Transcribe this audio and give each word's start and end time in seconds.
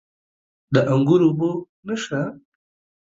د 0.73 0.75
انګورو 0.93 1.27
اوبه 1.29 1.49
نشته؟ 1.87 2.19